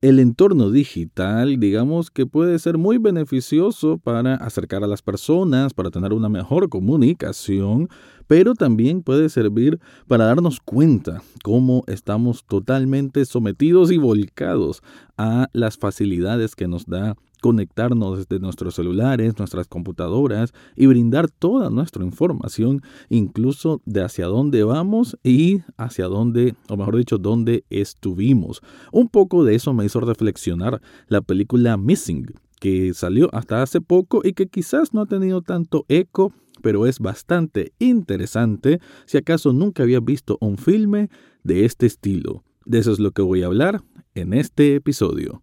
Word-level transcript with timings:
el 0.00 0.20
entorno 0.20 0.70
digital, 0.70 1.58
digamos 1.58 2.10
que 2.12 2.24
puede 2.24 2.60
ser 2.60 2.78
muy 2.78 2.98
beneficioso 2.98 3.98
para 3.98 4.34
acercar 4.36 4.84
a 4.84 4.86
las 4.86 5.02
personas, 5.02 5.74
para 5.74 5.90
tener 5.90 6.12
una 6.12 6.28
mejor 6.28 6.68
comunicación, 6.68 7.88
pero 8.28 8.54
también 8.54 9.02
puede 9.02 9.28
servir 9.28 9.80
para 10.06 10.26
darnos 10.26 10.60
cuenta 10.60 11.22
cómo 11.42 11.82
estamos 11.88 12.44
totalmente 12.44 13.24
sometidos 13.24 13.90
y 13.90 13.96
volcados 13.96 14.82
a 15.16 15.48
las 15.52 15.76
facilidades 15.76 16.54
que 16.54 16.68
nos 16.68 16.86
da 16.86 17.16
conectarnos 17.40 18.18
desde 18.18 18.40
nuestros 18.40 18.74
celulares, 18.74 19.38
nuestras 19.38 19.66
computadoras 19.66 20.52
y 20.76 20.86
brindar 20.86 21.30
toda 21.30 21.70
nuestra 21.70 22.04
información, 22.04 22.82
incluso 23.08 23.80
de 23.84 24.02
hacia 24.02 24.26
dónde 24.26 24.64
vamos 24.64 25.16
y 25.22 25.62
hacia 25.76 26.06
dónde, 26.06 26.54
o 26.68 26.76
mejor 26.76 26.96
dicho, 26.96 27.18
dónde 27.18 27.64
estuvimos. 27.70 28.60
Un 28.92 29.08
poco 29.08 29.44
de 29.44 29.54
eso 29.54 29.72
me 29.74 29.84
hizo 29.84 30.00
reflexionar 30.00 30.80
la 31.08 31.20
película 31.20 31.76
Missing, 31.76 32.26
que 32.60 32.92
salió 32.94 33.28
hasta 33.32 33.62
hace 33.62 33.80
poco 33.80 34.20
y 34.24 34.32
que 34.32 34.48
quizás 34.48 34.92
no 34.92 35.02
ha 35.02 35.06
tenido 35.06 35.42
tanto 35.42 35.84
eco 35.88 36.32
pero 36.60 36.86
es 36.86 36.98
bastante 36.98 37.72
interesante 37.78 38.80
si 39.06 39.16
acaso 39.16 39.52
nunca 39.52 39.82
había 39.84 40.00
visto 40.00 40.38
un 40.40 40.58
filme 40.58 41.08
de 41.44 41.64
este 41.64 41.86
estilo. 41.86 42.42
De 42.64 42.78
eso 42.78 42.92
es 42.92 42.98
lo 42.98 43.12
que 43.12 43.22
voy 43.22 43.42
a 43.42 43.46
hablar 43.46 43.82
en 44.14 44.34
este 44.34 44.74
episodio. 44.74 45.42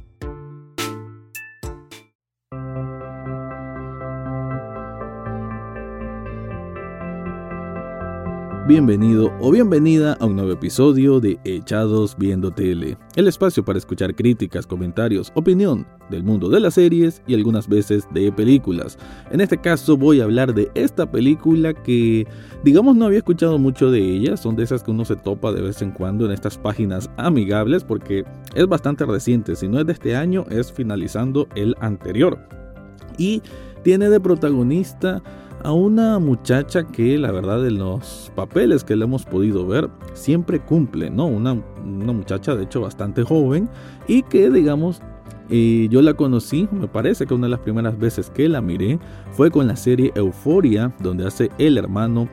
Bienvenido 8.67 9.33
o 9.39 9.49
bienvenida 9.49 10.15
a 10.19 10.25
un 10.27 10.35
nuevo 10.35 10.51
episodio 10.51 11.19
de 11.19 11.39
Echados 11.43 12.15
Viendo 12.15 12.51
Tele, 12.51 12.95
el 13.15 13.27
espacio 13.27 13.65
para 13.65 13.79
escuchar 13.79 14.13
críticas, 14.13 14.67
comentarios, 14.67 15.31
opinión 15.33 15.87
del 16.11 16.23
mundo 16.23 16.47
de 16.47 16.59
las 16.59 16.75
series 16.75 17.23
y 17.25 17.33
algunas 17.33 17.67
veces 17.67 18.07
de 18.13 18.31
películas. 18.31 18.99
En 19.31 19.41
este 19.41 19.57
caso 19.57 19.97
voy 19.97 20.21
a 20.21 20.25
hablar 20.25 20.53
de 20.53 20.69
esta 20.75 21.09
película 21.09 21.73
que, 21.73 22.27
digamos, 22.63 22.95
no 22.95 23.07
había 23.07 23.17
escuchado 23.17 23.57
mucho 23.57 23.89
de 23.89 23.99
ella, 23.99 24.37
son 24.37 24.55
de 24.55 24.63
esas 24.63 24.83
que 24.83 24.91
uno 24.91 25.05
se 25.05 25.15
topa 25.15 25.51
de 25.51 25.63
vez 25.63 25.81
en 25.81 25.89
cuando 25.89 26.25
en 26.25 26.31
estas 26.31 26.59
páginas 26.59 27.09
amigables 27.17 27.83
porque 27.83 28.25
es 28.53 28.67
bastante 28.67 29.07
reciente, 29.07 29.55
si 29.55 29.67
no 29.67 29.79
es 29.79 29.87
de 29.87 29.93
este 29.93 30.15
año 30.15 30.45
es 30.51 30.71
finalizando 30.71 31.47
el 31.55 31.75
anterior. 31.79 32.37
Y 33.17 33.41
tiene 33.83 34.09
de 34.09 34.19
protagonista 34.19 35.23
a 35.63 35.71
una 35.71 36.19
muchacha 36.19 36.83
que 36.83 37.17
la 37.17 37.31
verdad 37.31 37.65
en 37.65 37.77
los 37.77 38.31
papeles 38.35 38.83
que 38.83 38.95
le 38.95 39.05
hemos 39.05 39.25
podido 39.25 39.65
ver 39.65 39.89
siempre 40.13 40.59
cumple, 40.59 41.09
¿no? 41.09 41.25
Una, 41.25 41.55
muchacha 41.83 42.55
de 42.55 42.63
hecho 42.63 42.81
bastante 42.81 43.23
joven 43.23 43.69
y 44.07 44.23
que 44.23 44.49
digamos 44.49 45.01
eh, 45.49 45.87
yo 45.89 46.01
la 46.01 46.13
conocí, 46.13 46.67
me 46.71 46.87
parece 46.87 47.25
que 47.25 47.33
una 47.33 47.47
de 47.47 47.51
las 47.51 47.59
primeras 47.59 47.97
veces 47.97 48.29
que 48.29 48.47
la 48.47 48.61
miré 48.61 48.99
fue 49.31 49.51
con 49.51 49.67
la 49.67 49.75
serie 49.75 50.11
Euforia, 50.15 50.93
donde 50.99 51.27
hace 51.27 51.49
el 51.57 51.77
hermano, 51.77 52.29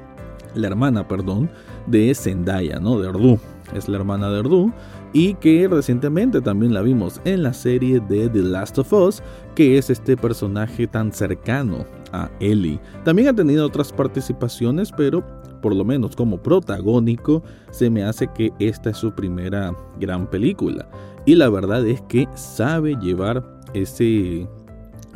la 0.54 0.68
hermana, 0.68 1.08
perdón, 1.08 1.50
de 1.86 2.14
Zendaya, 2.14 2.78
¿no? 2.78 2.98
De 2.98 3.08
Erdu. 3.08 3.38
Es 3.74 3.88
la 3.88 3.98
hermana 3.98 4.30
de 4.30 4.40
Erdu 4.40 4.72
y 5.12 5.34
que 5.34 5.68
recientemente 5.68 6.40
también 6.40 6.74
la 6.74 6.82
vimos 6.82 7.20
en 7.24 7.42
la 7.42 7.52
serie 7.52 8.00
de 8.00 8.28
The 8.28 8.42
Last 8.42 8.78
of 8.78 8.92
Us, 8.92 9.22
que 9.54 9.78
es 9.78 9.90
este 9.90 10.16
personaje 10.16 10.86
tan 10.86 11.12
cercano 11.12 11.84
a 12.12 12.30
Ellie. 12.40 12.80
También 13.04 13.28
ha 13.28 13.34
tenido 13.34 13.66
otras 13.66 13.92
participaciones, 13.92 14.92
pero 14.92 15.24
por 15.60 15.74
lo 15.74 15.84
menos 15.84 16.14
como 16.16 16.38
protagónico, 16.38 17.42
se 17.70 17.90
me 17.90 18.04
hace 18.04 18.28
que 18.28 18.52
esta 18.58 18.90
es 18.90 18.96
su 18.96 19.12
primera 19.12 19.74
gran 20.00 20.28
película. 20.28 20.88
Y 21.26 21.34
la 21.34 21.48
verdad 21.48 21.86
es 21.86 22.00
que 22.02 22.28
sabe 22.34 22.96
llevar 23.00 23.44
ese 23.74 24.48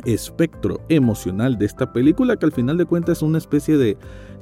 espectro 0.05 0.81
emocional 0.89 1.57
de 1.57 1.65
esta 1.65 1.91
película, 1.93 2.35
que 2.35 2.45
al 2.45 2.51
final 2.51 2.77
de 2.77 2.85
cuentas 2.85 3.17
es 3.17 3.23
una 3.23 3.37
especie 3.37 3.77
de 3.77 3.97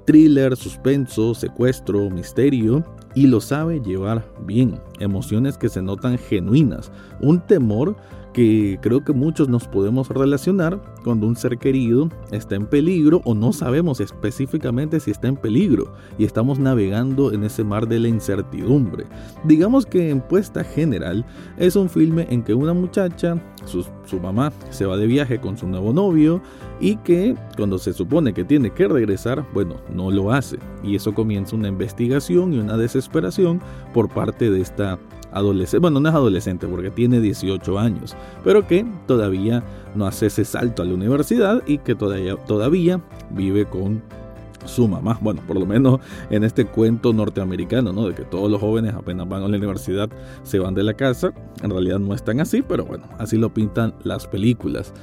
thriller, 0.06 0.56
suspenso, 0.56 1.34
secuestro, 1.34 2.10
misterio, 2.10 2.84
y 3.16 3.28
lo 3.28 3.42
sabe 3.42 3.82
llevar 3.82 4.26
bien. 4.46 4.80
Emociones 5.00 5.58
que 5.58 5.70
se 5.70 5.82
notan 5.82 6.18
genuinas, 6.18 6.92
un 7.22 7.40
temor 7.42 7.96
que 8.34 8.80
creo 8.82 9.04
que 9.04 9.14
muchos 9.14 9.50
nos 9.50 9.68
podemos 9.68 10.10
relacionar 10.10 10.82
cuando 11.04 11.28
un 11.28 11.36
ser 11.36 11.58
querido 11.58 12.10
está 12.32 12.56
en 12.56 12.66
peligro 12.66 13.22
o 13.26 13.34
no 13.34 13.52
sabemos 13.52 14.00
específicamente 14.00 15.00
si 15.00 15.12
está 15.12 15.28
en 15.28 15.36
peligro 15.36 15.94
y 16.18 16.26
estamos 16.26 16.60
navegando 16.60 17.34
en 17.34 17.44
ese 17.44 17.64
mar 17.64 17.88
de 17.88 18.00
la 18.00 18.08
incertidumbre. 18.08 19.06
Digamos 19.44 19.86
que 19.86 20.10
en 20.10 20.22
puesta 20.22 20.64
general 20.64 21.26
es 21.58 21.76
un 21.76 21.90
filme 21.90 22.28
en 22.30 22.44
que 22.44 22.54
una 22.54 22.74
muchacha, 22.74 23.42
su, 23.66 23.86
su 24.06 24.20
mamá, 24.20 24.52
se 24.70 24.86
va 24.86 24.98
de 24.98 25.08
viaje 25.08 25.40
con 25.40 25.58
su 25.58 25.68
nuevo 25.68 25.94
novio 25.94 26.42
y 26.80 26.98
que 26.98 27.36
cuando 27.58 27.78
se 27.78 27.94
supone 27.94 28.34
que 28.34 28.44
tiene 28.44 28.72
que 28.72 28.88
regresar, 28.88 29.46
bueno, 29.54 29.76
no 29.94 30.12
lo 30.12 30.32
hace. 30.32 30.58
Y 30.84 30.96
eso 30.96 31.14
comienza 31.14 31.56
una 31.56 31.68
investigación 31.68 32.54
y 32.54 32.60
una 32.60 32.78
desesperación 32.78 33.62
por 33.94 34.10
parte 34.10 34.50
de 34.50 34.62
esta 34.62 35.00
adolescente, 35.32 35.82
bueno, 35.82 36.00
no 36.00 36.10
es 36.10 36.16
adolescente 36.16 36.68
porque 36.68 36.92
tiene 36.92 37.20
18 37.20 37.80
años, 37.80 38.16
pero 38.44 38.68
que 38.68 38.86
todavía 39.08 39.64
no 39.96 40.06
hace 40.06 40.28
ese 40.28 40.46
salto 40.46 40.82
a 40.82 40.86
la 40.86 40.94
universidad 40.94 41.62
y 41.66 41.78
que 41.80 41.96
todavía, 41.96 42.36
todavía 42.36 43.02
vive 43.32 43.66
con 43.66 44.02
su 44.66 44.88
mamá. 44.88 45.18
Bueno, 45.22 45.42
por 45.48 45.60
lo 45.60 45.66
menos 45.66 46.00
en 46.30 46.44
este 46.44 46.66
cuento 46.66 47.14
norteamericano, 47.14 47.94
¿no? 47.94 48.08
De 48.08 48.16
que 48.16 48.24
todos 48.24 48.50
los 48.50 48.60
jóvenes 48.60 48.94
apenas 48.94 49.28
van 49.28 49.44
a 49.44 49.48
la 49.48 49.58
universidad 49.58 50.10
se 50.44 50.60
van 50.60 50.74
de 50.74 50.84
la 50.84 50.94
casa. 50.94 51.34
En 51.64 51.70
realidad 51.70 52.00
no 52.00 52.14
es 52.14 52.24
tan 52.24 52.40
así, 52.40 52.62
pero 52.62 52.86
bueno, 52.86 53.06
así 53.18 53.38
lo 53.38 53.54
pintan 53.54 53.94
las 54.04 54.28
películas. 54.28 54.94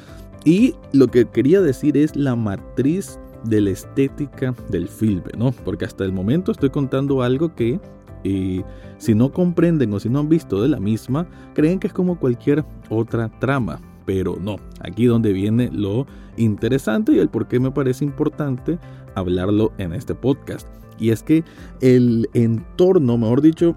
Y 0.44 0.74
lo 0.92 1.08
que 1.08 1.26
quería 1.26 1.60
decir 1.60 1.96
es 1.96 2.16
la 2.16 2.36
matriz 2.36 3.18
de 3.44 3.60
la 3.60 3.70
estética 3.70 4.54
del 4.68 4.88
filme, 4.88 5.30
¿no? 5.36 5.52
Porque 5.52 5.84
hasta 5.84 6.04
el 6.04 6.12
momento 6.12 6.52
estoy 6.52 6.70
contando 6.70 7.22
algo 7.22 7.54
que 7.54 7.80
y 8.24 8.64
si 8.98 9.14
no 9.14 9.32
comprenden 9.32 9.92
o 9.94 10.00
si 10.00 10.08
no 10.08 10.18
han 10.18 10.28
visto 10.28 10.60
de 10.60 10.68
la 10.68 10.80
misma, 10.80 11.26
creen 11.54 11.78
que 11.78 11.86
es 11.86 11.92
como 11.92 12.18
cualquier 12.18 12.64
otra 12.88 13.28
trama. 13.38 13.80
Pero 14.04 14.38
no, 14.40 14.56
aquí 14.80 15.04
donde 15.04 15.32
viene 15.32 15.70
lo 15.72 16.06
interesante 16.36 17.12
y 17.12 17.18
el 17.18 17.28
por 17.28 17.46
qué 17.46 17.60
me 17.60 17.70
parece 17.70 18.04
importante 18.04 18.78
hablarlo 19.18 19.72
en 19.78 19.92
este 19.92 20.14
podcast. 20.14 20.66
Y 20.98 21.10
es 21.10 21.22
que 21.22 21.44
el 21.80 22.28
entorno, 22.34 23.18
mejor 23.18 23.40
dicho, 23.40 23.76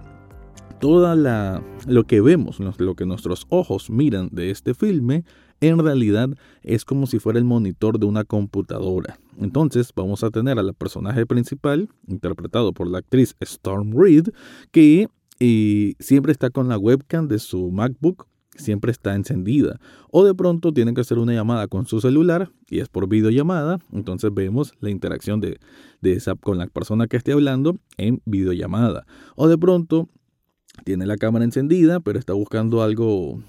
toda 0.80 1.16
la 1.16 1.64
lo 1.88 2.06
que 2.06 2.22
vemos, 2.22 2.60
lo 2.60 2.96
que 2.96 3.06
nuestros 3.06 3.46
ojos 3.50 3.90
miran 3.90 4.30
de 4.32 4.50
este 4.50 4.74
filme 4.74 5.24
en 5.62 5.78
realidad 5.78 6.30
es 6.64 6.84
como 6.84 7.06
si 7.06 7.20
fuera 7.20 7.40
el 7.40 7.46
monitor 7.46 8.00
de 8.00 8.08
una 8.08 8.24
computadora. 8.24 9.20
Entonces 9.40 9.92
vamos 9.96 10.24
a 10.24 10.32
tener 10.32 10.60
a 10.60 10.64
la 10.64 10.74
personaje 10.74 11.26
principal, 11.26 11.90
interpretado 12.08 12.74
por 12.74 12.90
la 12.90 12.98
actriz 12.98 13.36
Storm 13.40 13.94
Reed, 13.96 14.30
que 14.72 15.08
eh, 15.40 15.94
siempre 16.00 16.32
está 16.32 16.50
con 16.50 16.68
la 16.68 16.78
webcam 16.78 17.28
de 17.28 17.40
su 17.40 17.72
MacBook 17.72 18.28
siempre 18.56 18.92
está 18.92 19.16
encendida. 19.16 19.80
O 20.10 20.24
de 20.26 20.34
pronto 20.34 20.74
tienen 20.74 20.96
que 20.96 21.02
hacer 21.02 21.20
una 21.20 21.34
llamada 21.34 21.68
con 21.68 21.86
su 21.86 22.02
celular 22.02 22.52
y 22.70 22.80
es 22.80 22.90
por 22.90 23.08
videollamada. 23.08 23.80
Entonces 23.92 24.34
vemos 24.34 24.74
la 24.80 24.90
interacción 24.90 25.42
de, 25.42 25.60
de 26.02 26.14
esa 26.14 26.36
con 26.36 26.58
la 26.58 26.68
persona 26.68 27.08
que 27.08 27.18
esté 27.18 27.32
hablando 27.32 27.78
en 27.98 28.22
videollamada. 28.26 29.06
O 29.36 29.48
de 29.48 29.58
pronto 29.58 30.10
tiene 30.84 31.06
la 31.06 31.18
cámara 31.18 31.46
encendida, 31.46 32.00
pero 32.00 32.20
está 32.20 32.34
buscando 32.34 32.82
algo 32.82 33.42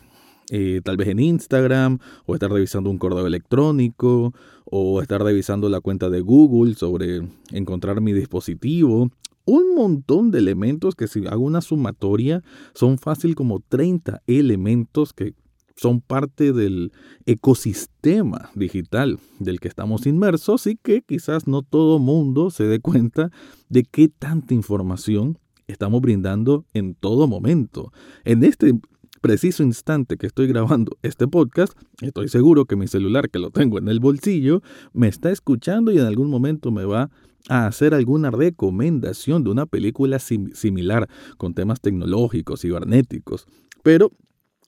eh, 0.50 0.80
tal 0.84 0.96
vez 0.96 1.08
en 1.08 1.20
Instagram, 1.20 1.98
o 2.26 2.34
estar 2.34 2.50
revisando 2.50 2.90
un 2.90 2.98
correo 2.98 3.26
electrónico, 3.26 4.34
o 4.64 5.00
estar 5.00 5.22
revisando 5.22 5.68
la 5.68 5.80
cuenta 5.80 6.10
de 6.10 6.20
Google 6.20 6.74
sobre 6.74 7.22
encontrar 7.52 8.00
mi 8.00 8.12
dispositivo. 8.12 9.10
Un 9.44 9.74
montón 9.74 10.30
de 10.30 10.38
elementos 10.38 10.94
que 10.94 11.08
si 11.08 11.26
hago 11.26 11.44
una 11.44 11.60
sumatoria 11.60 12.42
son 12.74 12.98
fácil 12.98 13.34
como 13.34 13.60
30 13.60 14.22
elementos 14.26 15.12
que 15.12 15.34
son 15.74 16.00
parte 16.00 16.52
del 16.52 16.92
ecosistema 17.26 18.50
digital 18.54 19.18
del 19.38 19.58
que 19.58 19.68
estamos 19.68 20.06
inmersos 20.06 20.66
y 20.66 20.76
que 20.76 21.02
quizás 21.02 21.46
no 21.46 21.62
todo 21.62 21.98
mundo 21.98 22.50
se 22.50 22.64
dé 22.64 22.78
cuenta 22.80 23.30
de 23.68 23.84
qué 23.84 24.08
tanta 24.08 24.54
información 24.54 25.38
estamos 25.66 26.00
brindando 26.00 26.66
en 26.72 26.94
todo 26.94 27.26
momento. 27.26 27.92
En 28.24 28.44
este 28.44 28.78
preciso 29.20 29.62
instante 29.62 30.16
que 30.16 30.26
estoy 30.26 30.46
grabando 30.48 30.96
este 31.02 31.26
podcast, 31.28 31.72
estoy 32.00 32.28
seguro 32.28 32.66
que 32.66 32.76
mi 32.76 32.88
celular, 32.88 33.30
que 33.30 33.38
lo 33.38 33.50
tengo 33.50 33.78
en 33.78 33.88
el 33.88 34.00
bolsillo, 34.00 34.62
me 34.92 35.08
está 35.08 35.30
escuchando 35.30 35.92
y 35.92 35.98
en 35.98 36.06
algún 36.06 36.28
momento 36.28 36.70
me 36.70 36.84
va 36.84 37.02
a 37.02 37.10
hacer 37.48 37.94
alguna 37.94 38.30
recomendación 38.30 39.44
de 39.44 39.50
una 39.50 39.66
película 39.66 40.18
similar 40.18 41.08
con 41.36 41.54
temas 41.54 41.80
tecnológicos, 41.80 42.60
cibernéticos. 42.60 43.46
Pero 43.82 44.12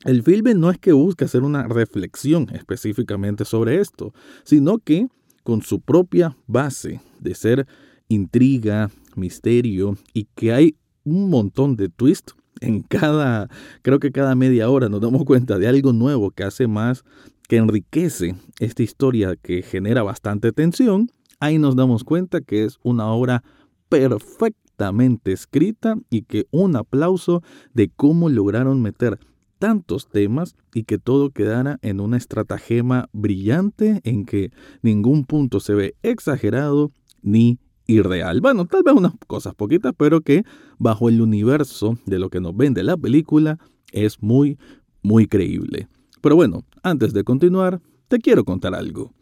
el 0.04 0.22
filme 0.22 0.54
no 0.54 0.70
es 0.70 0.78
que 0.78 0.92
busque 0.92 1.24
hacer 1.24 1.42
una 1.42 1.66
reflexión 1.66 2.48
específicamente 2.52 3.44
sobre 3.44 3.80
esto, 3.80 4.12
sino 4.44 4.78
que 4.78 5.08
con 5.42 5.62
su 5.62 5.80
propia 5.80 6.36
base 6.46 7.00
de 7.20 7.34
ser 7.34 7.66
intriga, 8.08 8.90
misterio 9.16 9.96
y 10.12 10.24
que 10.34 10.52
hay 10.52 10.76
un 11.04 11.30
montón 11.30 11.76
de 11.76 11.88
twists 11.88 12.34
en 12.60 12.82
cada, 12.82 13.48
creo 13.82 13.98
que 13.98 14.12
cada 14.12 14.34
media 14.34 14.70
hora 14.70 14.88
nos 14.88 15.00
damos 15.00 15.24
cuenta 15.24 15.58
de 15.58 15.68
algo 15.68 15.92
nuevo 15.92 16.30
que 16.30 16.44
hace 16.44 16.66
más, 16.66 17.04
que 17.48 17.56
enriquece 17.56 18.36
esta 18.58 18.82
historia 18.82 19.36
que 19.36 19.62
genera 19.62 20.02
bastante 20.02 20.52
tensión, 20.52 21.10
ahí 21.44 21.58
nos 21.58 21.76
damos 21.76 22.04
cuenta 22.04 22.40
que 22.40 22.64
es 22.64 22.78
una 22.82 23.06
obra 23.12 23.44
perfectamente 23.88 25.32
escrita 25.32 25.96
y 26.08 26.22
que 26.22 26.46
un 26.50 26.74
aplauso 26.74 27.42
de 27.74 27.90
cómo 27.90 28.30
lograron 28.30 28.80
meter 28.80 29.18
tantos 29.58 30.08
temas 30.08 30.56
y 30.74 30.84
que 30.84 30.98
todo 30.98 31.30
quedara 31.30 31.78
en 31.82 32.00
una 32.00 32.16
estratagema 32.16 33.08
brillante 33.12 34.00
en 34.04 34.24
que 34.24 34.50
ningún 34.82 35.24
punto 35.24 35.60
se 35.60 35.74
ve 35.74 35.94
exagerado 36.02 36.90
ni 37.22 37.58
irreal. 37.86 38.40
Bueno, 38.40 38.64
tal 38.66 38.82
vez 38.82 38.94
unas 38.94 39.12
cosas 39.26 39.54
poquitas, 39.54 39.92
pero 39.96 40.22
que 40.22 40.44
bajo 40.78 41.10
el 41.10 41.20
universo 41.20 41.98
de 42.06 42.18
lo 42.18 42.30
que 42.30 42.40
nos 42.40 42.56
vende 42.56 42.82
la 42.82 42.96
película 42.96 43.58
es 43.92 44.22
muy, 44.22 44.58
muy 45.02 45.26
creíble. 45.26 45.88
Pero 46.22 46.36
bueno, 46.36 46.64
antes 46.82 47.12
de 47.12 47.22
continuar, 47.22 47.82
te 48.08 48.18
quiero 48.18 48.44
contar 48.44 48.74
algo. 48.74 49.12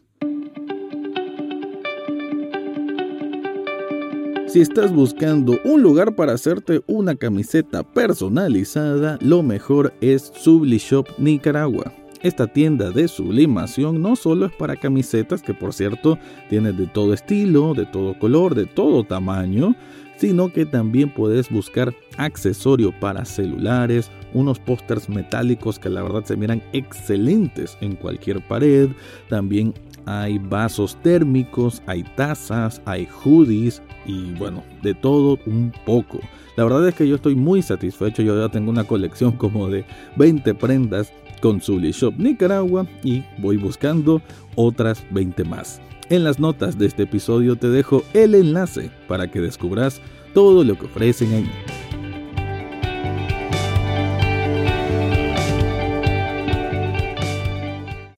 Si 4.53 4.61
estás 4.61 4.93
buscando 4.93 5.57
un 5.65 5.81
lugar 5.81 6.13
para 6.13 6.33
hacerte 6.33 6.83
una 6.85 7.15
camiseta 7.15 7.81
personalizada, 7.81 9.17
lo 9.19 9.41
mejor 9.41 9.95
es 9.99 10.31
Sublishop 10.35 11.07
Nicaragua. 11.17 11.91
Esta 12.21 12.45
tienda 12.45 12.91
de 12.91 13.07
sublimación 13.07 13.99
no 13.99 14.15
solo 14.15 14.45
es 14.45 14.51
para 14.51 14.75
camisetas, 14.75 15.41
que 15.41 15.55
por 15.55 15.73
cierto 15.73 16.19
tiene 16.51 16.71
de 16.71 16.85
todo 16.85 17.15
estilo, 17.15 17.73
de 17.73 17.87
todo 17.87 18.19
color, 18.19 18.53
de 18.53 18.67
todo 18.67 19.03
tamaño, 19.03 19.75
sino 20.17 20.53
que 20.53 20.67
también 20.67 21.11
puedes 21.11 21.49
buscar 21.49 21.91
accesorios 22.17 22.93
para 23.01 23.25
celulares, 23.25 24.11
unos 24.35 24.59
pósters 24.59 25.09
metálicos 25.09 25.79
que 25.79 25.89
la 25.89 26.03
verdad 26.03 26.25
se 26.25 26.37
miran 26.37 26.61
excelentes 26.73 27.75
en 27.81 27.95
cualquier 27.95 28.47
pared, 28.47 28.89
también 29.29 29.73
hay 30.05 30.37
vasos 30.37 30.97
térmicos, 31.01 31.81
hay 31.85 32.03
tazas, 32.03 32.81
hay 32.85 33.07
hoodies 33.23 33.81
y 34.05 34.33
bueno, 34.33 34.63
de 34.81 34.93
todo 34.93 35.39
un 35.45 35.71
poco. 35.85 36.19
La 36.55 36.63
verdad 36.63 36.87
es 36.87 36.95
que 36.95 37.07
yo 37.07 37.15
estoy 37.15 37.35
muy 37.35 37.61
satisfecho, 37.61 38.21
yo 38.21 38.39
ya 38.39 38.49
tengo 38.49 38.69
una 38.69 38.83
colección 38.83 39.31
como 39.37 39.69
de 39.69 39.85
20 40.17 40.53
prendas 40.55 41.11
con 41.41 41.59
Shop 41.59 42.13
Nicaragua 42.17 42.87
y 43.03 43.23
voy 43.37 43.57
buscando 43.57 44.21
otras 44.55 45.03
20 45.11 45.43
más. 45.43 45.81
En 46.09 46.23
las 46.23 46.39
notas 46.39 46.77
de 46.77 46.85
este 46.85 47.03
episodio 47.03 47.55
te 47.55 47.69
dejo 47.69 48.03
el 48.13 48.35
enlace 48.35 48.91
para 49.07 49.29
que 49.29 49.41
descubras 49.41 50.01
todo 50.33 50.63
lo 50.63 50.77
que 50.77 50.85
ofrecen 50.85 51.33
ahí. 51.33 51.72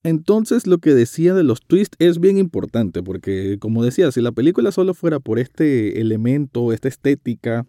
Entonces 0.06 0.68
lo 0.68 0.78
que 0.78 0.94
decía 0.94 1.34
de 1.34 1.42
los 1.42 1.62
twists 1.64 1.96
es 1.98 2.20
bien 2.20 2.38
importante 2.38 3.02
porque 3.02 3.58
como 3.58 3.84
decía, 3.84 4.12
si 4.12 4.22
la 4.22 4.32
película 4.32 4.72
solo 4.72 4.94
fuera 4.94 5.20
por 5.20 5.40
este 5.40 6.00
elemento, 6.00 6.72
esta 6.72 6.88
estética 6.88 7.66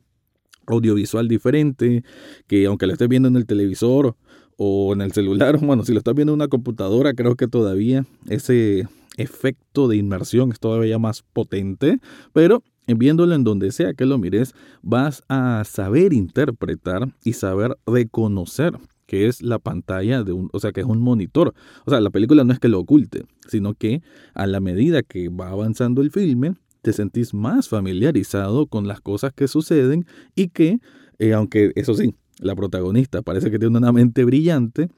audiovisual 0.66 1.28
diferente, 1.28 2.04
que 2.46 2.66
aunque 2.66 2.86
la 2.86 2.92
estés 2.92 3.08
viendo 3.08 3.28
en 3.28 3.36
el 3.36 3.46
televisor 3.46 4.16
o 4.58 4.92
en 4.92 5.00
el 5.00 5.12
celular, 5.12 5.56
bueno, 5.64 5.86
si 5.86 5.92
lo 5.92 5.98
estás 5.98 6.14
viendo 6.14 6.34
en 6.34 6.40
una 6.40 6.48
computadora, 6.48 7.14
creo 7.14 7.36
que 7.36 7.48
todavía 7.48 8.04
ese 8.28 8.86
efecto 9.16 9.88
de 9.88 9.96
inmersión 9.96 10.52
es 10.52 10.60
todavía 10.60 10.98
más 10.98 11.24
potente, 11.32 12.00
pero 12.34 12.62
viéndolo 12.86 13.34
en 13.34 13.44
donde 13.44 13.72
sea 13.72 13.94
que 13.94 14.04
lo 14.04 14.18
mires, 14.18 14.54
vas 14.82 15.22
a 15.30 15.62
saber 15.64 16.12
interpretar 16.12 17.14
y 17.24 17.32
saber 17.32 17.78
reconocer 17.86 18.74
que 19.06 19.26
es 19.26 19.42
la 19.42 19.58
pantalla 19.58 20.22
de 20.22 20.32
un, 20.32 20.50
o 20.52 20.60
sea, 20.60 20.72
que 20.72 20.80
es 20.80 20.86
un 20.86 21.00
monitor. 21.00 21.54
O 21.84 21.90
sea, 21.90 22.00
la 22.00 22.10
película 22.10 22.44
no 22.44 22.52
es 22.52 22.58
que 22.58 22.68
lo 22.68 22.78
oculte, 22.78 23.24
sino 23.48 23.74
que 23.74 24.02
a 24.34 24.46
la 24.46 24.60
medida 24.60 25.02
que 25.02 25.28
va 25.28 25.50
avanzando 25.50 26.02
el 26.02 26.10
filme, 26.10 26.54
te 26.82 26.92
sentís 26.92 27.34
más 27.34 27.68
familiarizado 27.68 28.66
con 28.66 28.86
las 28.86 29.00
cosas 29.00 29.32
que 29.32 29.48
suceden 29.48 30.06
y 30.36 30.48
que, 30.48 30.78
eh, 31.18 31.32
aunque 31.32 31.72
eso 31.74 31.94
sí, 31.94 32.14
la 32.38 32.54
protagonista 32.54 33.22
parece 33.22 33.50
que 33.50 33.58
tiene 33.58 33.76
una 33.78 33.90
mente 33.90 34.24
brillante, 34.24 34.88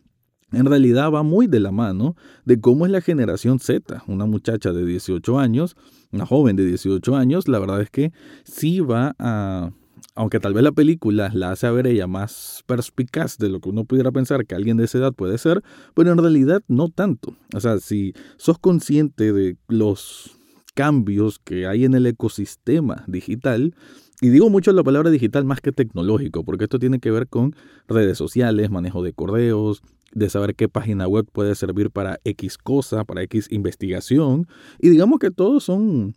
en 0.52 0.66
realidad 0.66 1.10
va 1.10 1.22
muy 1.22 1.46
de 1.46 1.60
la 1.60 1.72
mano 1.72 2.16
de 2.44 2.60
cómo 2.60 2.86
es 2.86 2.92
la 2.92 3.00
generación 3.00 3.58
Z, 3.58 4.02
una 4.06 4.26
muchacha 4.26 4.72
de 4.72 4.84
18 4.84 5.38
años, 5.38 5.76
una 6.12 6.26
joven 6.26 6.56
de 6.56 6.64
18 6.64 7.16
años, 7.16 7.48
la 7.48 7.58
verdad 7.58 7.80
es 7.80 7.90
que 7.90 8.12
sí 8.44 8.80
va 8.80 9.14
a, 9.18 9.70
aunque 10.18 10.40
tal 10.40 10.52
vez 10.52 10.64
la 10.64 10.72
película 10.72 11.30
la 11.32 11.52
hace 11.52 11.70
ver 11.70 11.86
ella 11.86 12.08
más 12.08 12.64
perspicaz 12.66 13.38
de 13.38 13.48
lo 13.48 13.60
que 13.60 13.68
uno 13.68 13.84
pudiera 13.84 14.10
pensar 14.10 14.46
que 14.46 14.56
alguien 14.56 14.76
de 14.76 14.84
esa 14.84 14.98
edad 14.98 15.12
puede 15.12 15.38
ser, 15.38 15.62
pero 15.94 16.10
en 16.10 16.18
realidad 16.18 16.60
no 16.66 16.88
tanto. 16.88 17.36
O 17.54 17.60
sea, 17.60 17.78
si 17.78 18.14
sos 18.36 18.58
consciente 18.58 19.32
de 19.32 19.56
los 19.68 20.36
cambios 20.74 21.38
que 21.38 21.68
hay 21.68 21.84
en 21.84 21.94
el 21.94 22.04
ecosistema 22.04 23.04
digital, 23.06 23.76
y 24.20 24.30
digo 24.30 24.50
mucho 24.50 24.72
la 24.72 24.82
palabra 24.82 25.10
digital 25.10 25.44
más 25.44 25.60
que 25.60 25.70
tecnológico, 25.70 26.44
porque 26.44 26.64
esto 26.64 26.80
tiene 26.80 26.98
que 26.98 27.12
ver 27.12 27.28
con 27.28 27.54
redes 27.86 28.18
sociales, 28.18 28.70
manejo 28.70 29.04
de 29.04 29.12
correos, 29.12 29.82
de 30.10 30.28
saber 30.30 30.56
qué 30.56 30.68
página 30.68 31.06
web 31.06 31.28
puede 31.30 31.54
servir 31.54 31.92
para 31.92 32.18
X 32.24 32.58
cosa, 32.58 33.04
para 33.04 33.22
X 33.22 33.46
investigación. 33.52 34.48
Y 34.80 34.88
digamos 34.88 35.20
que 35.20 35.30
todos 35.30 35.62
son 35.62 36.16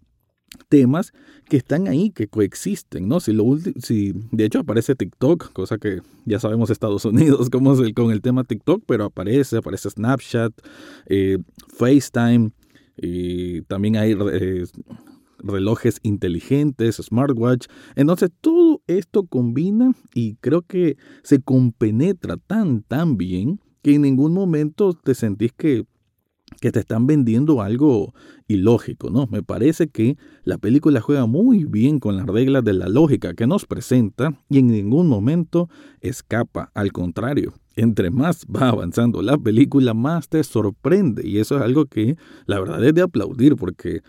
temas 0.69 1.13
que 1.50 1.57
están 1.57 1.88
ahí, 1.88 2.12
que 2.12 2.27
coexisten, 2.27 3.07
¿no? 3.07 3.19
Si, 3.19 3.33
lo 3.33 3.45
si 3.80 4.13
de 4.31 4.45
hecho 4.45 4.59
aparece 4.59 4.95
TikTok, 4.95 5.51
cosa 5.53 5.77
que 5.77 6.01
ya 6.25 6.39
sabemos 6.39 6.69
Estados 6.69 7.06
Unidos 7.06 7.50
cómo 7.50 7.74
es 7.74 7.80
el, 7.80 7.94
con 7.94 8.12
el 8.12 8.21
tema 8.21 8.44
TikTok, 8.44 8.83
pero 8.86 9.06
aparece, 9.06 9.57
aparece 9.57 9.89
Snapchat, 9.89 10.53
eh, 11.07 11.38
FaceTime, 11.77 12.51
y 12.98 13.62
también 13.63 13.95
hay 13.98 14.15
eh, 14.31 14.65
relojes 15.39 16.00
inteligentes, 16.03 16.98
smartwatch. 16.98 17.68
Entonces 17.95 18.30
todo 18.42 18.81
esto 18.88 19.25
combina 19.25 19.92
y 20.13 20.36
creo 20.36 20.62
que 20.62 20.98
se 21.24 21.42
compenetra 21.42 22.38
tan, 22.38 22.83
tan 22.83 23.18
bien 23.18 23.59
que 23.81 23.95
en 23.95 24.03
ningún 24.03 24.33
momento 24.33 24.94
te 24.94 25.15
sentís 25.15 25.51
que, 25.53 25.86
que 26.61 26.71
te 26.71 26.79
están 26.79 27.07
vendiendo 27.07 27.61
algo 27.61 28.13
ilógico, 28.47 29.09
¿no? 29.09 29.27
Me 29.31 29.41
parece 29.41 29.89
que 29.89 30.15
la 30.43 30.59
película 30.59 31.01
juega 31.01 31.25
muy 31.25 31.65
bien 31.65 32.00
con 32.00 32.15
las 32.15 32.27
reglas 32.27 32.63
de 32.63 32.74
la 32.74 32.88
lógica 32.88 33.33
que 33.33 33.47
nos 33.47 33.65
presenta 33.65 34.39
y 34.47 34.59
en 34.59 34.67
ningún 34.67 35.07
momento 35.07 35.69
escapa, 36.01 36.71
al 36.75 36.91
contrario. 36.91 37.53
Entre 37.75 38.12
más 38.12 38.45
va 38.55 38.69
avanzando 38.69 39.24
la 39.24 39.39
película, 39.39 39.95
más 39.95 40.29
te 40.29 40.43
sorprende. 40.43 41.27
Y 41.27 41.39
eso 41.39 41.57
es 41.57 41.63
algo 41.63 41.88
que 41.88 42.15
la 42.45 42.59
verdad 42.59 42.86
es 42.86 42.93
de 42.93 43.01
aplaudir 43.01 43.55
porque 43.55 44.01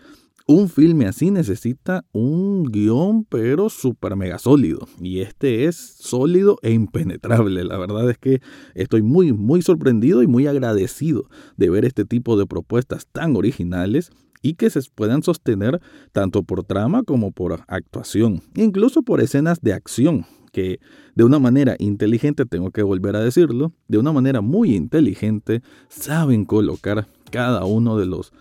un 0.45 0.69
filme 0.69 1.05
así 1.05 1.31
necesita 1.31 2.05
un 2.11 2.65
guion, 2.65 3.25
pero 3.25 3.69
súper 3.69 4.15
mega 4.15 4.39
sólido. 4.39 4.87
Y 4.99 5.21
este 5.21 5.65
es 5.65 5.75
sólido 5.99 6.57
e 6.61 6.71
impenetrable. 6.71 7.63
La 7.63 7.77
verdad 7.77 8.09
es 8.09 8.17
que 8.17 8.41
estoy 8.75 9.01
muy, 9.01 9.31
muy 9.31 9.61
sorprendido 9.61 10.21
y 10.21 10.27
muy 10.27 10.47
agradecido 10.47 11.29
de 11.57 11.69
ver 11.69 11.85
este 11.85 12.05
tipo 12.05 12.37
de 12.37 12.45
propuestas 12.45 13.07
tan 13.07 13.35
originales 13.35 14.11
y 14.41 14.55
que 14.55 14.69
se 14.69 14.81
puedan 14.93 15.23
sostener 15.23 15.81
tanto 16.11 16.43
por 16.43 16.63
trama 16.63 17.03
como 17.03 17.31
por 17.31 17.61
actuación, 17.67 18.41
incluso 18.55 19.01
por 19.01 19.21
escenas 19.21 19.61
de 19.61 19.71
acción, 19.71 20.25
que 20.51 20.79
de 21.15 21.23
una 21.23 21.39
manera 21.39 21.77
inteligente, 21.79 22.45
tengo 22.45 22.71
que 22.71 22.83
volver 22.83 23.15
a 23.15 23.23
decirlo, 23.23 23.71
de 23.87 23.97
una 23.97 24.11
manera 24.11 24.41
muy 24.41 24.75
inteligente, 24.75 25.61
saben 25.87 26.43
colocar 26.43 27.07
cada 27.31 27.63
uno 27.63 27.97
de 27.97 28.05
los 28.05 28.33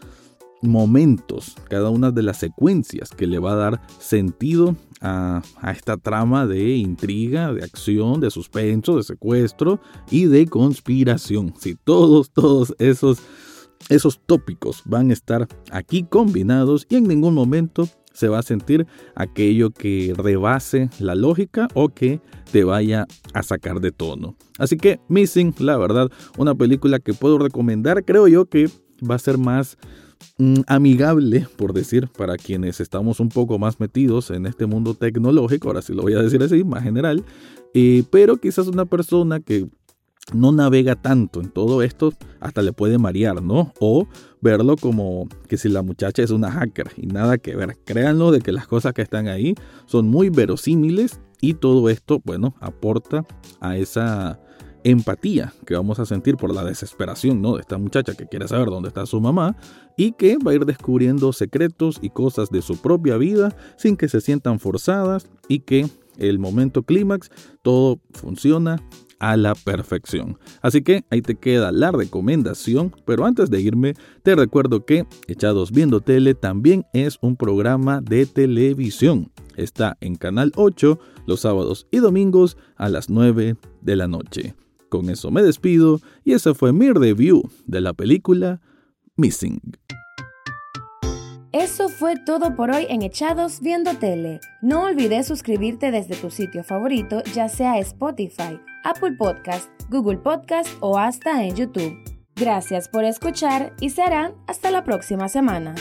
momentos, 0.63 1.55
cada 1.69 1.91
una 1.91 2.11
de 2.11 2.23
las 2.23 2.39
secuencias 2.39 3.11
que 3.11 3.27
le 3.27 3.39
va 3.39 3.53
a 3.53 3.57
dar 3.57 3.81
sentido 3.99 4.77
a, 5.01 5.43
esta 5.75 5.97
trama 5.97 6.47
de 6.47 6.77
intriga, 6.77 7.53
de 7.53 7.65
acción, 7.65 8.21
de 8.21 8.31
suspenso, 8.31 8.97
de 8.97 9.03
secuestro 9.03 9.81
y 10.11 10.27
de 10.27 10.47
conspiración. 10.47 11.55
Si 11.59 11.75
todos, 11.75 12.31
todos 12.31 12.75
esos, 12.79 13.19
esos 13.89 14.21
tópicos 14.25 14.83
van 14.85 15.11
a 15.11 15.15
estar 15.15 15.49
aquí 15.71 16.05
combinados 16.05 16.87
y 16.89 16.97
en 16.97 17.05
ningún 17.05 17.35
momento 17.35 17.89
se 18.13 18.29
va 18.29 18.39
a 18.39 18.43
sentir 18.43 18.87
aquello 19.15 19.71
que 19.71 20.15
rebase 20.17 20.91
la 20.99 21.15
lógica 21.15 21.69
o 21.75 21.89
que 21.89 22.21
te 22.53 22.63
vaya 22.63 23.07
a 23.33 23.43
sacar 23.43 23.81
de 23.81 23.91
tono. 23.91 24.37
Así 24.59 24.77
que 24.77 25.01
Missing, 25.09 25.55
la 25.59 25.77
verdad, 25.79 26.11
una 26.37 26.55
película 26.55 26.99
que 26.99 27.15
puedo 27.15 27.39
recomendar, 27.39 28.05
creo 28.05 28.29
yo 28.29 28.45
que 28.47 28.69
va 29.09 29.17
a 29.17 29.19
ser 29.19 29.39
más 29.39 29.79
amigable, 30.67 31.47
por 31.57 31.73
decir, 31.73 32.09
para 32.17 32.37
quienes 32.37 32.81
estamos 32.81 33.21
un 33.21 33.29
poco 33.29 33.59
más 33.59 33.81
metidos 33.81 34.31
en 34.31 34.47
este 34.47 34.67
mundo 34.67 34.95
tecnológico, 34.95 35.69
ahora 35.69 35.83
sí 35.83 35.93
lo 35.95 36.03
voy 36.03 36.15
a 36.15 36.23
decir 36.23 36.43
así, 36.43 36.65
más 36.65 36.83
general, 36.83 37.25
eh, 37.75 38.05
pero 38.11 38.37
quizás 38.37 38.67
una 38.69 38.85
persona 38.85 39.41
que 39.41 39.69
no 40.33 40.53
navega 40.53 40.97
tanto 40.97 41.41
en 41.41 41.51
todo 41.51 41.83
esto, 41.83 42.13
hasta 42.41 42.63
le 42.63 42.73
puede 42.73 42.99
marear, 42.99 43.43
¿no? 43.43 43.73
O 43.81 44.07
verlo 44.41 44.77
como 44.77 45.29
que 45.49 45.57
si 45.57 45.69
la 45.69 45.83
muchacha 45.83 46.23
es 46.23 46.31
una 46.31 46.51
hacker 46.51 46.93
y 46.97 47.07
nada 47.07 47.39
que 47.39 47.57
ver. 47.57 47.77
Créanlo 47.85 48.31
de 48.31 48.41
que 48.41 48.53
las 48.53 48.67
cosas 48.67 48.93
que 48.93 49.03
están 49.03 49.29
ahí 49.29 49.55
son 49.87 50.09
muy 50.09 50.31
verosímiles 50.31 51.21
y 51.41 51.55
todo 51.55 51.89
esto, 51.89 52.21
bueno, 52.25 52.55
aporta 52.61 53.25
a 53.61 53.77
esa 53.77 54.41
empatía 54.85 55.53
que 55.67 55.75
vamos 55.75 55.99
a 55.99 56.07
sentir 56.07 56.37
por 56.37 56.55
la 56.55 56.65
desesperación, 56.65 57.41
¿no? 57.41 57.55
De 57.55 57.61
esta 57.61 57.79
muchacha 57.79 58.15
que 58.15 58.27
quiere 58.27 58.49
saber 58.49 58.69
dónde 58.69 58.89
está 58.89 59.07
su 59.07 59.21
mamá 59.21 59.57
y 59.97 60.13
que 60.13 60.37
va 60.39 60.53
a 60.53 60.55
ir 60.55 60.65
descubriendo 60.65 61.33
secretos 61.33 61.99
y 62.03 62.11
cosas 62.11 62.51
de 62.51 62.63
su 62.63 62.81
propia 62.81 63.17
vida 63.17 63.55
sin 63.77 63.97
que 63.97 64.09
se 64.09 64.21
sientan 64.21 64.59
forzadas 64.59 65.29
y 65.49 65.61
que 65.61 65.89
el 66.19 66.39
momento 66.39 66.83
clímax 66.83 67.31
todo 67.63 68.01
funciona 68.13 68.83
a 69.23 69.37
la 69.37 69.55
perfección. 69.55 70.37
Así 70.63 70.83
que 70.83 71.05
ahí 71.11 71.23
te 71.23 71.37
queda 71.37 71.71
la 71.71 71.93
recomendación, 71.93 72.93
pero 73.05 73.25
antes 73.25 73.51
de 73.51 73.61
irme 73.61 73.95
te 74.25 74.35
recuerdo 74.35 74.85
que 74.85 75.07
Echados 75.29 75.71
Viendo 75.71 76.01
Tele 76.01 76.35
también 76.35 76.85
es 76.93 77.19
un 77.21 77.37
programa 77.37 78.01
de 78.01 78.27
televisión. 78.27 79.31
Está 79.57 79.97
en 80.01 80.17
Canal 80.17 80.53
8 80.57 80.99
los 81.27 81.41
sábados 81.41 81.87
y 81.93 81.99
domingos 81.99 82.57
a 82.75 82.89
las 82.89 83.11
9 83.11 83.57
de 83.81 83.97
la 83.97 84.09
noche. 84.09 84.57
Con 84.93 85.09
eso 85.09 85.31
me 85.31 85.41
despido 85.41 86.03
y 86.23 86.35
esa 86.35 86.53
fue 86.53 86.75
mi 86.75 86.91
review 86.91 87.49
de 87.65 87.81
la 87.81 87.95
película 87.95 88.61
Missing. 89.17 89.59
Eso 91.51 91.89
fue 91.89 92.17
todo 92.27 92.55
por 92.55 92.71
hoy 92.71 92.85
en 92.91 93.01
Echados 93.01 93.63
Viendo 93.63 93.95
Tele. 93.95 94.39
No 94.61 94.85
olvides 94.85 95.27
suscribirte 95.27 95.93
desde 95.93 96.15
tu 96.15 96.29
sitio 96.29 96.63
favorito, 96.63 97.23
ya 97.33 97.49
sea 97.49 97.79
Spotify, 97.79 98.61
Apple 98.85 99.13
Podcast, 99.19 99.71
Google 99.89 100.19
Podcast 100.19 100.69
o 100.81 100.99
hasta 100.99 101.43
en 101.43 101.57
YouTube. 101.57 101.95
Gracias 102.37 102.87
por 102.91 103.05
escuchar 103.05 103.75
y 103.81 103.89
serán 103.89 104.35
hasta 104.47 104.71
la 104.71 104.85
próxima 104.85 105.31
semana. 105.31 105.75